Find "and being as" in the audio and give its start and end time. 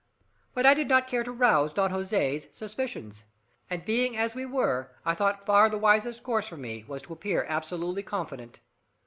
3.69-4.33